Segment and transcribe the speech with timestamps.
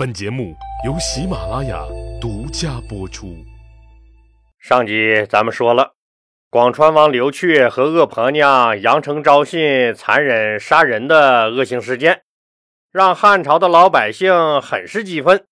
[0.00, 0.56] 本节目
[0.86, 1.84] 由喜马拉雅
[2.18, 3.36] 独家播出。
[4.58, 5.92] 上集咱们说了，
[6.48, 12.22] 广川王刘去和恶婆娘杨成昭信残忍杀人的恶性事件，
[12.90, 15.44] 让汉朝的老百姓很是激愤，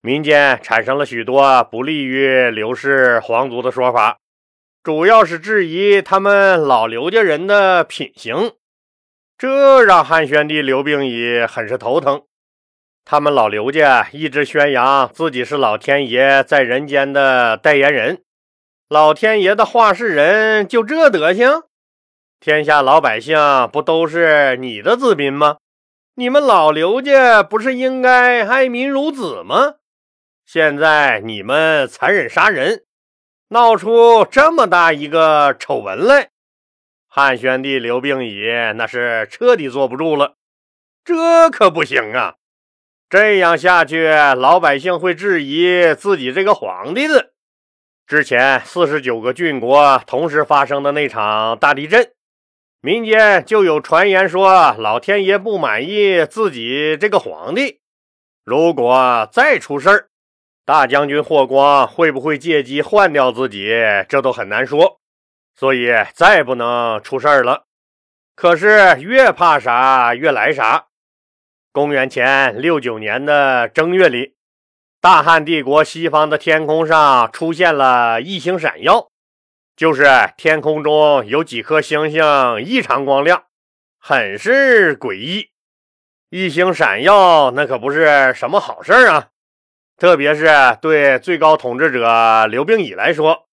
[0.00, 4.18] 民间产生了许多不利于刘氏皇族的说法，
[4.82, 8.50] 主要是质疑他们老刘家人的品行，
[9.38, 12.24] 这让汉宣帝刘病已很是头疼。
[13.08, 18.24] 他们老刘家一直宣扬自己是老天爷在人间的代言人，
[18.88, 21.62] 老天爷的话事人就这德行，
[22.40, 23.38] 天下老百姓
[23.72, 25.58] 不都是你的子民吗？
[26.16, 29.74] 你们老刘家不是应该爱民如子吗？
[30.44, 32.82] 现在你们残忍杀人，
[33.50, 36.30] 闹出这么大一个丑闻来，
[37.06, 40.34] 汉宣帝刘病已那是彻底坐不住了，
[41.04, 42.34] 这可不行啊！
[43.08, 47.30] 这样下去，老百姓会质疑自己这个皇帝的。
[48.04, 52.10] 之前四十九个郡国同时发生的那场大地震，
[52.80, 57.78] 民间就有传言说，老天爷不满意自己这个皇帝，
[58.44, 60.08] 如果再出事儿，
[60.64, 63.70] 大将军霍光会不会借机换掉自己，
[64.08, 65.00] 这都很难说。
[65.54, 67.66] 所以再不能出事儿了。
[68.34, 70.86] 可是越怕啥越来啥。
[71.76, 74.34] 公元前六九年的正月里，
[74.98, 79.10] 大汉帝国西方的天空上出现了异星闪耀，
[79.76, 80.06] 就是
[80.38, 82.24] 天空中有几颗星星
[82.64, 83.42] 异常光亮，
[84.00, 85.50] 很是诡异。
[86.30, 89.28] 异星闪耀那可不是什么好事啊，
[89.98, 90.48] 特别是
[90.80, 93.48] 对最高统治者刘病已来说，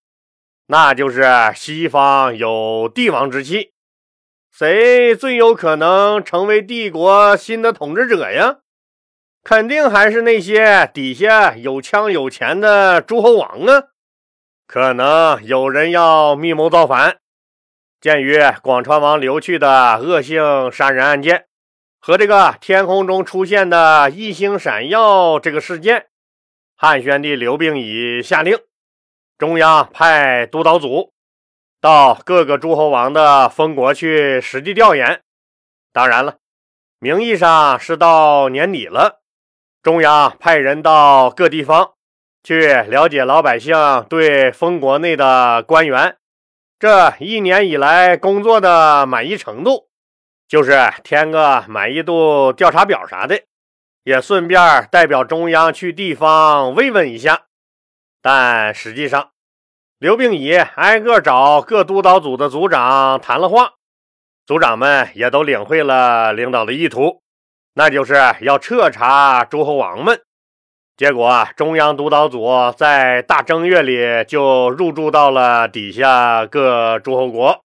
[0.68, 3.73] 那就是西方有帝王之气。
[4.56, 8.60] 谁最有可能成为帝国新的统治者呀？
[9.44, 13.86] 肯定还是那些底下有枪有钱的诸侯王啊！
[14.68, 17.18] 可能有人要密谋造反。
[18.00, 21.46] 鉴于广川王刘去的恶性杀人案件
[22.00, 26.06] 和这个天空中出现的异星闪耀这个事件，
[26.76, 28.60] 汉宣帝刘病已下令，
[29.40, 31.13] 中央派督导组。
[31.84, 35.22] 到各个诸侯王的封国去实地调研，
[35.92, 36.38] 当然了，
[36.98, 39.20] 名义上是到年底了。
[39.82, 41.92] 中央派人到各地方
[42.42, 43.76] 去了解老百姓
[44.08, 46.16] 对封国内的官员
[46.80, 49.90] 这一年以来工作的满意程度，
[50.48, 53.42] 就是填个满意度调查表啥的，
[54.06, 57.48] 也顺便代表中央去地方慰问一下。
[58.22, 59.33] 但实际上，
[60.04, 63.76] 刘病已挨个找各督导组的组长谈了话，
[64.46, 67.22] 组长们也都领会了领导的意图，
[67.76, 70.22] 那就是要彻查诸侯王们。
[70.98, 77.62] 结果，中央督导组在大正月里就入驻到了底下各诸侯国。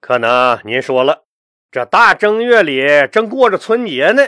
[0.00, 1.24] 可能您说了，
[1.72, 4.22] 这大正月里正过着春节呢，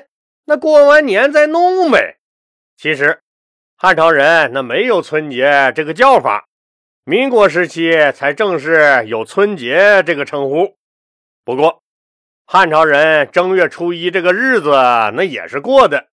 [0.47, 2.17] 那过完年再弄呗。
[2.77, 3.21] 其实，
[3.77, 6.48] 汉朝人那没有春节这个叫法。
[7.09, 10.77] 民国时期才正式有春节这个称呼，
[11.43, 11.83] 不过
[12.45, 14.73] 汉朝人正月初一这个日子
[15.15, 16.09] 那也是过的，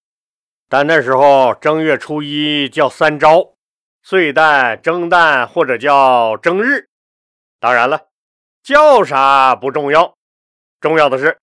[0.70, 3.56] 但那时候正月初一叫三朝、
[4.04, 6.88] 岁旦、正旦或者叫正日。
[7.60, 8.08] 当然了，
[8.64, 10.16] 叫啥不重要，
[10.80, 11.40] 重要的是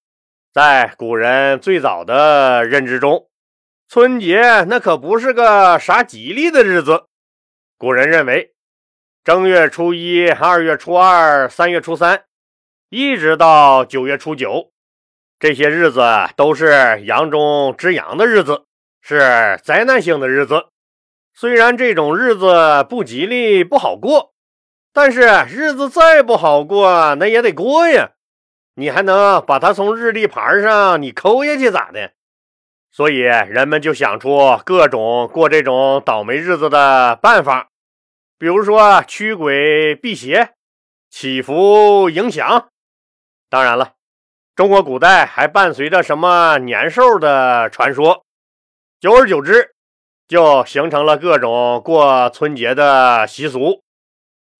[0.51, 3.29] 在古人最早的认知中，
[3.87, 7.05] 春节那可不是个啥吉利的日子。
[7.77, 8.52] 古人认为。
[9.25, 12.25] 正月初一、二月初二、三月初三，
[12.89, 14.73] 一直到九月初九，
[15.39, 16.03] 这些日子
[16.35, 18.65] 都是阳中之阳的日子，
[19.01, 20.67] 是灾难性的日子。
[21.33, 24.33] 虽然这种日子不吉利、不好过，
[24.93, 28.11] 但是日子再不好过，那也得过呀。
[28.75, 32.11] 你还能把它从日历牌上你抠下去咋的？
[32.91, 37.69] 所以人们就想出各种过这种倒霉日子的办法。
[38.43, 40.55] 比如说驱鬼辟邪、
[41.09, 42.71] 祈福迎祥，
[43.49, 43.93] 当然了，
[44.57, 48.25] 中国古代还伴随着什么年兽的传说，
[48.99, 49.77] 久而久之，
[50.27, 53.85] 就形成了各种过春节的习俗。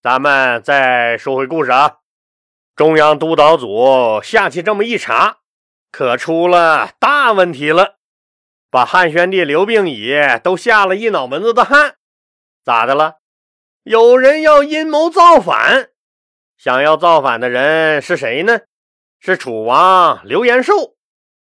[0.01, 1.97] 咱们再说回故事啊，
[2.77, 5.39] 中央督导组下去这么一查，
[5.91, 7.97] 可出了大问题了，
[8.71, 11.97] 把汉宣帝刘病已都吓了一脑门子的汗。
[12.63, 13.17] 咋的了？
[13.85, 15.89] 有人要阴谋造反，
[16.57, 18.61] 想要造反的人是谁呢？
[19.19, 20.95] 是楚王刘延寿。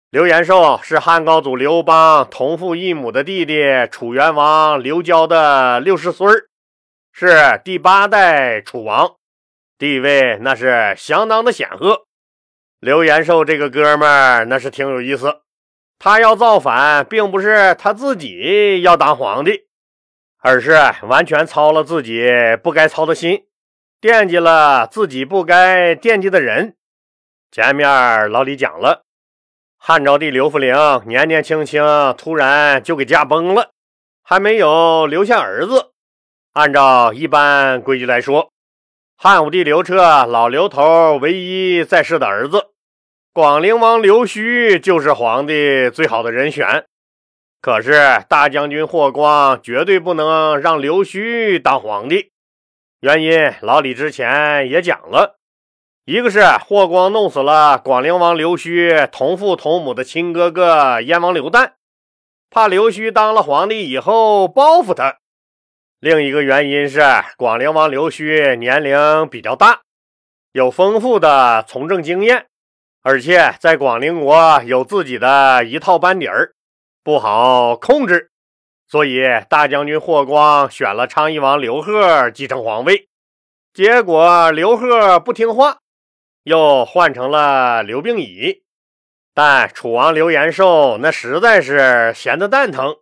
[0.10, 6.48] 刘延寿是汉高祖刘邦同父异母的弟弟楚元王刘交的六世孙儿，
[7.12, 9.18] 是第八代楚王，
[9.78, 12.06] 地位那是相当的显赫。
[12.80, 15.42] 刘延寿这个哥们儿那是挺有意思，
[16.00, 19.68] 他要造反，并不是他自己要当皇帝，
[20.46, 20.74] 而是
[21.04, 22.30] 完全操了自己
[22.62, 23.46] 不该操的心，
[24.02, 26.76] 惦记了自己不该惦记的人。
[27.50, 29.04] 前面老李讲了。
[29.78, 30.76] 汉昭帝刘弗陵
[31.06, 31.82] 年年轻轻，
[32.18, 33.72] 突然就给驾崩了，
[34.22, 35.92] 还没有留下儿子。
[36.52, 38.52] 按照一般规矩来说，
[39.16, 42.72] 汉武帝刘彻老刘头唯一在世的儿子
[43.32, 46.86] 广陵王刘胥就是皇帝最好的人选。
[47.64, 52.34] 可是大将军霍光绝对不能让刘胥当皇帝，
[53.00, 55.40] 原因老李之前也讲了。
[56.04, 61.72] 一个是霍光弄死了广陵王刘胥同父同母的亲哥哥燕王刘旦，
[62.50, 65.20] 怕刘胥当了皇帝以后报复他；
[66.02, 67.00] 另一个原因是
[67.38, 69.84] 广陵王刘胥年龄比较大，
[70.52, 72.48] 有丰富的从政经验，
[73.04, 76.54] 而且在广陵国有自己的一套班底儿，
[77.04, 78.32] 不好控制，
[78.88, 83.10] 所以大将军霍光选了昌邑王刘贺继承皇位，
[83.74, 85.80] 结果刘贺不听话。
[86.44, 88.64] 又换成了刘病已，
[89.34, 92.98] 但楚王刘延寿那实在是闲得蛋疼，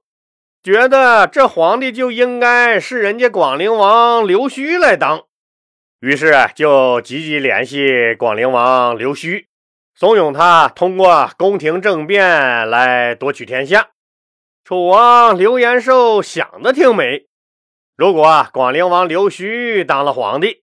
[0.61, 5.23] 觉得这皇帝就应该是人家广陵王刘胥来当，
[6.01, 9.45] 于是就积极联系广陵王刘胥，
[9.95, 13.89] 怂恿他通过宫廷政变来夺取天下。
[14.63, 17.27] 楚王刘延寿想的挺美，
[17.95, 20.61] 如果广陵王刘胥当了皇帝。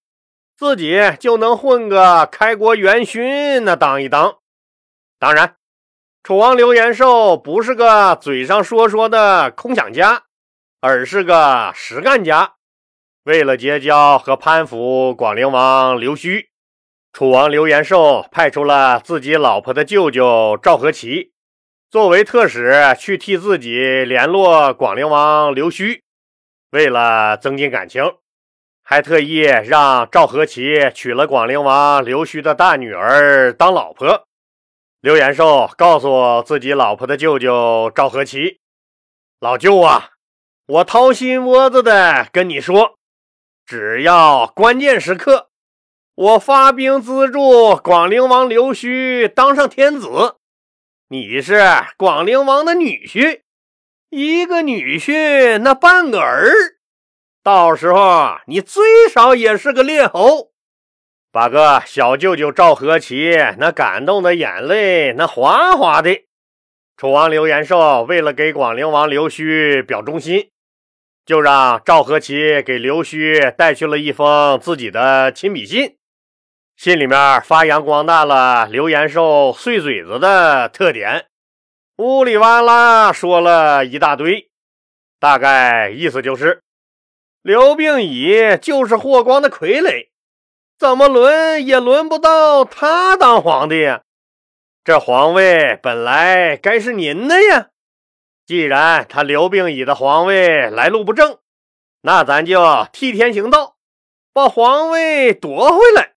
[0.56, 4.38] 自己就能混个开国元勋，那当一当。
[5.16, 5.54] 当然，
[6.24, 10.24] 楚王刘延寿不是个嘴上说说的空想家，
[10.80, 12.54] 而是个实干家。
[13.22, 16.47] 为了结交和攀附广陵王刘胥，
[17.18, 21.32] 楚王刘延寿派出了自己老婆的舅舅赵和奇
[21.90, 25.98] 作为特使去替自己联络广陵王刘胥，
[26.70, 28.04] 为了增进感情。
[28.84, 30.62] 还特意让赵和奇
[30.94, 34.22] 娶了广陵王刘胥的大女儿当老婆。
[35.00, 38.60] 刘延寿告诉自己老婆的舅舅赵和奇
[39.42, 40.10] ：“老舅啊，
[40.66, 42.94] 我掏心窝子的跟你说，
[43.66, 45.47] 只要关键时刻，
[46.18, 50.34] 我发兵资助广陵王刘胥当上天子，
[51.10, 51.62] 你是
[51.96, 53.42] 广陵王的女婿，
[54.10, 56.50] 一个女婿那半个儿。”
[57.44, 60.50] 到时候你最少也是个列侯，
[61.30, 66.22] 把个小舅舅赵和奇那感动的眼泪那哗哗的。
[66.96, 70.50] 楚王刘延寿为了给广陵王刘胥表忠心，
[71.24, 75.96] 就让赵和奇给刘胥带去了一封自己的亲笔信，
[76.78, 81.26] 信里面发扬光大了刘延寿碎嘴子的特点，
[81.96, 84.48] 呜里哇啦说了一大堆，
[85.18, 86.62] 大概意思就是。
[87.42, 90.10] 刘病已就是霍光的傀儡，
[90.78, 94.02] 怎么轮也轮不到他当皇帝呀！
[94.84, 97.70] 这皇位本来该是您的呀！
[98.46, 101.38] 既然他刘病已的皇位来路不正，
[102.02, 103.74] 那咱就替天行道，
[104.32, 106.12] 把皇位夺回来。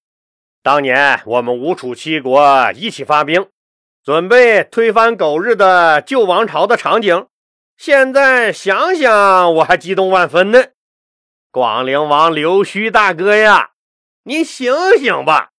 [0.63, 3.49] 当年我们吴楚七国一起发兵，
[4.03, 7.25] 准备推翻狗日的旧王朝的场景，
[7.77, 10.65] 现在想想我还激动万分呢。
[11.49, 13.71] 广陵王刘胥大哥呀，
[14.25, 15.49] 您醒醒吧，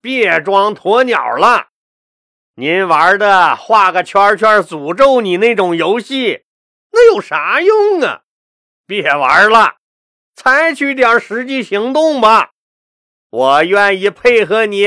[0.00, 1.66] 别装鸵鸟了。
[2.54, 6.44] 您玩的画个圈圈诅咒你那种游戏，
[6.92, 8.22] 那有啥用啊？
[8.86, 9.74] 别玩了，
[10.36, 12.52] 采取点实际行动吧。
[13.34, 14.86] 我愿意配合你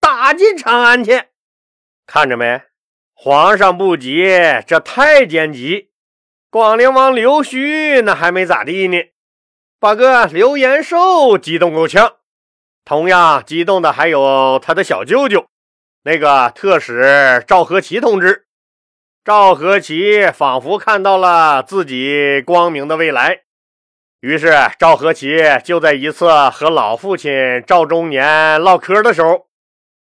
[0.00, 1.24] 打进长安去。
[2.06, 2.62] 看着没，
[3.12, 4.24] 皇上不急，
[4.66, 5.90] 这太监急。
[6.48, 8.96] 广陵王刘胥那还没咋地呢。
[9.78, 12.14] 八哥刘延寿激动够呛，
[12.86, 15.46] 同样激动的还有他的小舅舅，
[16.04, 18.46] 那个特使赵和奇同志。
[19.22, 23.42] 赵和奇仿佛看到了自己光明的未来，
[24.24, 29.48] 于是赵和奇就在一次和老父亲赵忠年唠嗑的时候，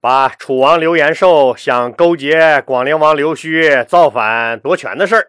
[0.01, 5.27] 把楚王刘延寿想勾结广陵王刘胥造反夺权的事，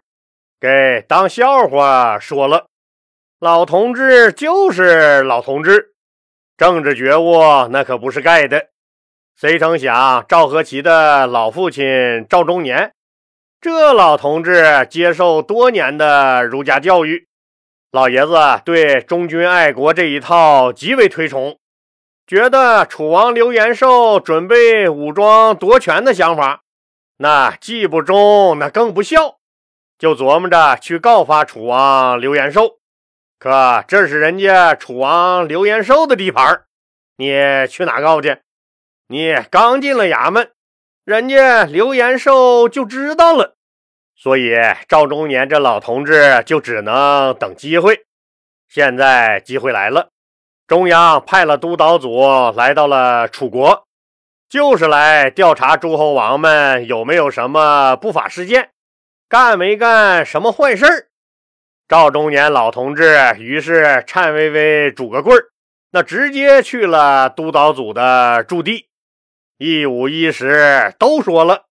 [0.60, 2.66] 给当笑话说了。
[3.40, 5.94] 老同志就是老同志，
[6.56, 8.66] 政治觉悟那可不是盖的。
[9.36, 12.92] 谁成想赵和奇的老父亲赵忠年
[13.60, 17.26] 这老同志接受多年的儒家教育，
[17.92, 21.58] 老爷子对忠君爱国这一套极为推崇，
[22.26, 26.62] 觉得楚王刘延寿准备武装夺权的想法，
[27.18, 29.38] 那既不忠，那更不孝，
[29.98, 32.78] 就琢磨着去告发楚王刘延寿。
[33.38, 36.64] 可这是人家楚王刘延寿的地盘，
[37.16, 38.38] 你去哪告去？
[39.08, 40.50] 你刚进了衙门，
[41.04, 43.55] 人家刘延寿就知道了。
[44.16, 44.54] 所以
[44.88, 48.06] 赵忠年这老同志就只能等机会。
[48.68, 50.08] 现在机会来了，
[50.66, 53.86] 中央派了督导组来到了楚国，
[54.48, 58.70] 就是来调查诸侯王们有没有什么不法事件，
[59.28, 61.08] 干没干什么坏事儿。
[61.86, 65.50] 赵忠年老同志于是颤巍巍拄个棍儿，
[65.92, 68.88] 那直接去了督导组的驻地，
[69.58, 71.65] 一五一十都说了。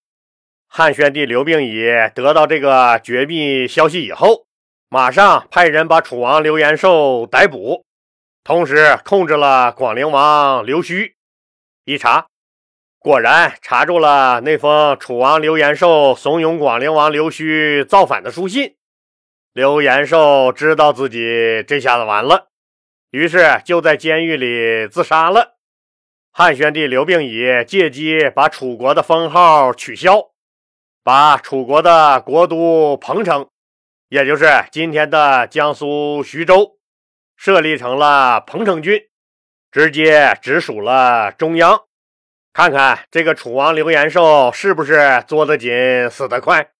[0.77, 4.45] 汉宣帝刘病已得到这个绝密消息以后，
[4.89, 7.85] 马上派人把楚王刘延寿逮捕，
[8.43, 11.15] 同时控制了广陵王刘须。
[11.85, 12.27] 一查，
[12.99, 18.75] 果然查住了那封楚王刘延寿怂恿广陵王刘须造反的书信。
[19.53, 22.47] 刘延寿知道自己这下子完了，
[23.11, 25.55] 于是就在监狱里自杀了。
[26.33, 30.31] 汉宣帝刘病已借机把楚国的封号取消。
[31.05, 33.47] 把楚国的国都彭城，
[34.09, 36.79] 也就是今天的江苏徐州，
[37.37, 38.99] 设立成了彭城郡，
[39.71, 41.83] 直接直属了中央。
[42.53, 46.71] 看看这个楚王刘延寿是不是作得紧，死得快？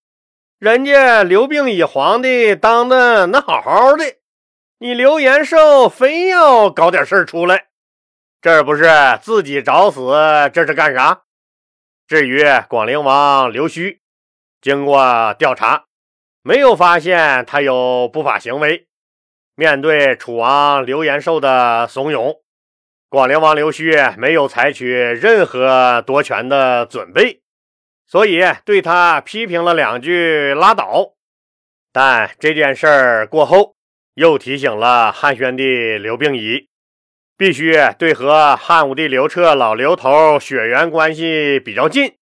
[0.58, 4.16] 人家刘病已皇帝当的那好好的，
[4.80, 7.68] 你刘延寿非要搞点事儿出来，
[8.42, 8.90] 这不是
[9.22, 10.02] 自己找死？
[10.52, 11.22] 这是干啥？
[12.08, 14.02] 至于广陵王刘须。
[14.66, 15.86] 经过调查，
[16.42, 18.88] 没有发现他有不法行为。
[19.54, 22.40] 面对楚王刘延寿的怂恿，
[23.08, 27.42] 广陵王刘须没有采取任何夺权的准备，
[28.08, 31.14] 所以对他批评了两句，拉倒。
[31.94, 33.76] 但这件事儿过后，
[34.16, 36.70] 又提醒了汉宣帝刘病已，
[37.38, 42.16] 必须对和汉武帝刘彻老刘头血缘关系比较近。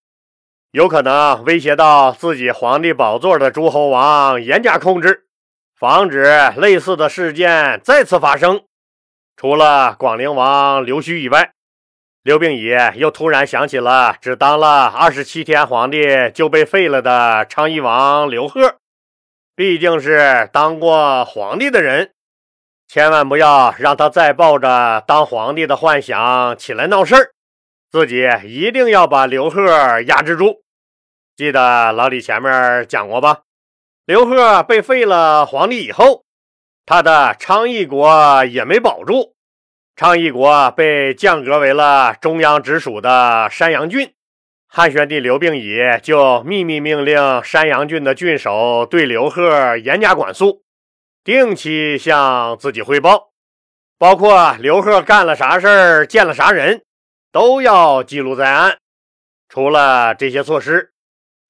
[0.73, 5.27] 有可能威胁到自己皇帝宝座的诸侯王，严加控制，
[5.79, 6.25] 防止
[6.57, 8.63] 类似的事件再次发生。
[9.37, 11.51] 除了广陵王刘须以外，
[12.23, 18.77] 刘病已又突然想起了只当了二十七天皇帝就被废了的昌邑王刘贺。
[19.55, 22.13] 毕竟是当过皇帝的人，
[22.87, 27.29] 千万不要让他再抱着当皇帝的幻想起来闹事儿。
[27.91, 30.62] 自己一定要把刘贺压制住。
[31.35, 33.41] 记得老李前面讲过吧？
[34.05, 36.25] 刘贺被废了皇帝以后，
[36.85, 39.33] 他的昌邑国也没保住，
[39.95, 44.13] 昌邑国被降格为了中央直属的山阳郡。
[44.67, 50.63] 汉宣帝刘病已就秘密命令山阳郡的郡守对刘贺严加管束，
[51.23, 53.31] 定期向自己汇报，
[53.97, 56.83] 包括刘贺干了啥事儿、见了啥人，
[57.31, 58.77] 都要记录在案。
[59.49, 60.92] 除了这些措施。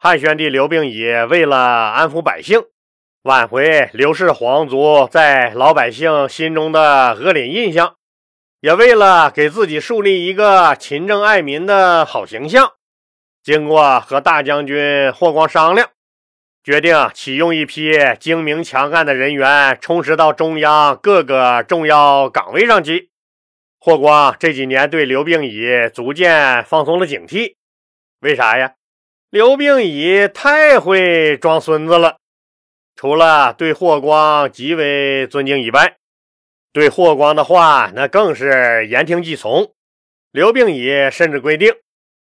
[0.06, 2.62] 汉宣帝刘病已为了安抚百姓，
[3.22, 7.96] 挽回刘氏皇族在老百姓心中的恶劣印象，
[8.60, 12.74] 也为了给自己树立一个勤政爱民的好形象，
[13.42, 15.90] 经过和大将军霍光商量，
[16.66, 23.10] 决定启用一批精明强干的人员，充实到中央各个重要岗位上去。
[23.80, 27.56] 霍光这几年对刘病已逐渐放松了警惕，
[28.20, 28.74] 为啥呀？
[29.34, 32.18] 刘病已太会装孙子了，
[32.96, 35.96] 除了对霍光极为尊敬以外，
[36.72, 39.74] 对霍光的话那更是言听计从。
[40.32, 41.74] 刘病已甚至规定，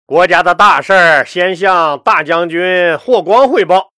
[0.05, 3.89] 国家的大事儿先向大将军霍光汇报，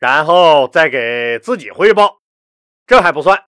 [0.00, 2.18] 然后再给自己汇报。
[2.84, 3.44] 这还不算，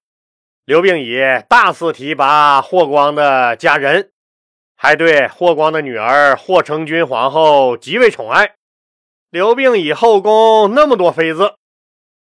[0.64, 1.18] 刘病已
[1.49, 4.12] 大肆提拔霍光的家人，
[4.76, 8.54] 还对霍光的女儿霍成君皇后极为宠爱。
[9.33, 11.55] 刘病已后宫那么多妃子，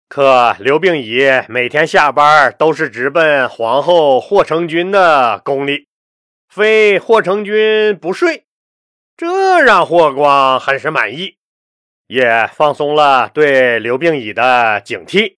[0.10, 5.88] 可刘病已每天下班都是直奔皇后霍成君的宫里，
[6.50, 8.46] 非霍成君不睡。
[9.16, 11.38] 这让霍光很是满意，
[12.08, 15.36] 也放松了对刘病已的警惕。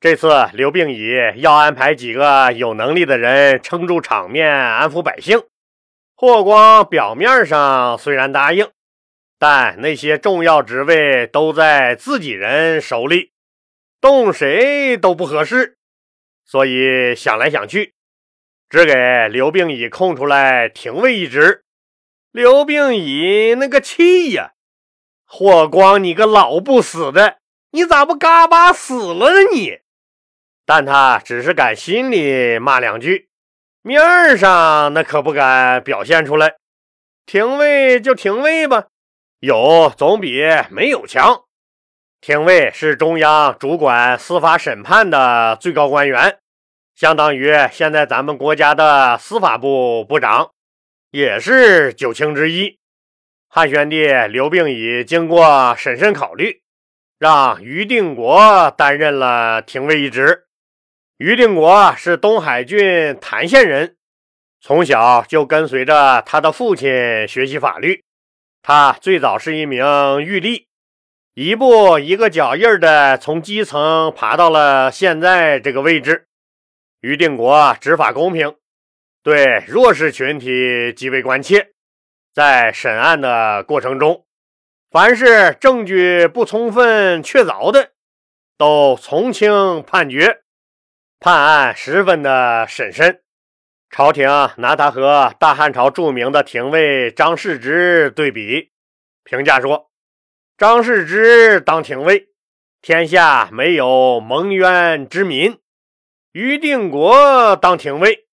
[0.00, 5.40] 这次刘病已要安排几个有能力的人撑住场面，安抚百姓。
[6.16, 8.68] 霍光表面上虽然答应。
[9.40, 13.32] 但那些重要职位都在自己人手里，
[13.98, 15.78] 动谁都不合适，
[16.44, 17.94] 所以想来想去，
[18.68, 21.64] 只给刘病已空出来廷尉一职。
[22.32, 24.52] 刘病已那个气呀！
[25.24, 27.38] 霍光，你个老不死的，
[27.70, 29.48] 你咋不嘎巴死了呢？
[29.54, 29.78] 你！
[30.66, 33.30] 但他只是敢心里骂两句，
[33.80, 36.56] 面上那可不敢表现出来。
[37.24, 38.88] 廷尉就廷尉吧。
[39.40, 41.44] 有总比没有强。
[42.20, 46.38] 廷尉是中央主管司法审判的最高官员，
[46.94, 50.50] 相当于现在咱们国家的司法部部长，
[51.10, 52.78] 也是九卿之一。
[53.48, 56.60] 汉宣帝刘病已经过审慎考虑，
[57.18, 60.44] 让于定国担任了廷尉一职。
[61.16, 63.96] 于定国是东海郡谭县人，
[64.60, 68.04] 从小就跟随着他的父亲学习法律。
[68.62, 69.82] 他最早是一名
[70.22, 70.66] 狱吏，
[71.34, 76.26] 一步一个脚印的从基层爬到了现在这个位置。
[77.00, 78.56] 于定国执法公平，
[79.22, 81.72] 对弱势群体极为关切。
[82.34, 84.26] 在审案的过程中，
[84.90, 87.92] 凡是证据不充分确凿的，
[88.58, 90.42] 都从轻判决，
[91.18, 93.22] 判案十分的审慎。
[93.90, 94.24] 朝廷
[94.58, 98.70] 拿他和大汉朝著名的廷尉张世之对比，
[99.24, 99.90] 评价说
[100.56, 102.28] ：“张世之当廷尉，
[102.80, 105.54] 天下没有蒙冤之民；
[106.30, 108.26] 于定国当廷尉，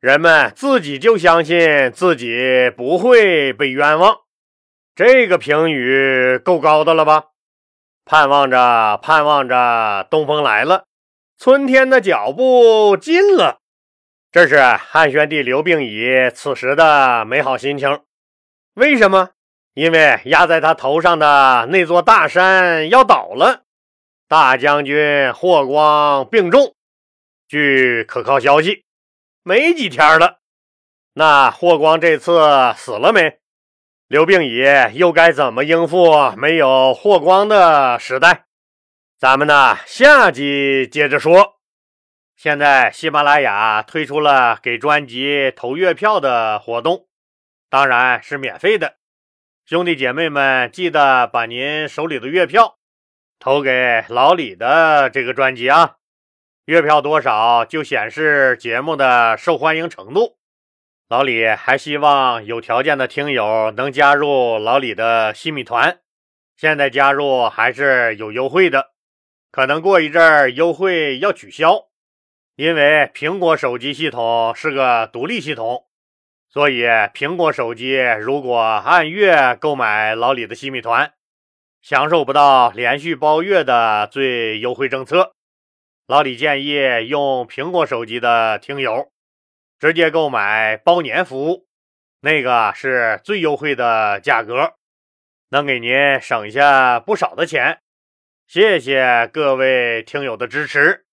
[0.00, 4.20] 人们自己就相信自己不会被冤枉。”
[4.96, 7.26] 这个评语够高的了吧？
[8.06, 10.86] 盼望着，盼望着，东风来了，
[11.38, 13.60] 春天的脚步近了。
[14.34, 18.00] 这是汉宣帝刘病已此时的美好心情。
[18.74, 19.30] 为什么？
[19.74, 23.62] 因为压在他头上的那座大山要倒了。
[24.26, 26.74] 大将军霍光病重，
[27.46, 28.82] 据可靠消息，
[29.44, 30.40] 没几天了。
[31.12, 32.40] 那霍光这次
[32.76, 33.38] 死了没？
[34.08, 38.46] 刘病已又该怎么应付没有霍光的时代？
[39.16, 41.53] 咱们呢，下集接着说。
[42.36, 47.06] 现在喜马拉雅推出了给专辑投月票的活动，
[47.70, 48.96] 当然是免费的。
[49.64, 52.76] 兄弟姐妹们，记得把您手里的月票
[53.38, 55.96] 投给老李的这个专辑啊！
[56.66, 60.36] 月票多少就显示节目的受欢迎程度。
[61.08, 66.00] 老李还希望有条件的听友能加入老李的新米团，
[66.56, 68.90] 现在加入还是有优惠的，
[69.50, 71.86] 可能过一阵儿优惠要取消。
[72.56, 75.86] 因为苹果手机系统是个独立系统，
[76.48, 81.12] 所以苹果手机如果按月购买老李的新米团，
[81.82, 85.34] 享受不到连续包月的最优惠政策。
[86.06, 89.10] 老李建议用苹果手机的听友
[89.80, 91.66] 直接购买包年服务，
[92.20, 94.74] 那个是最优惠的价格，
[95.48, 97.80] 能给您省下不少的钱。
[98.46, 101.03] 谢谢各位听友的支持。